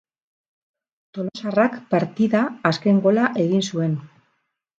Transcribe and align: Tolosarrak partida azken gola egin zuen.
Tolosarrak 1.17 1.75
partida 1.91 2.41
azken 2.71 3.03
gola 3.05 3.29
egin 3.45 3.63
zuen. 3.71 3.97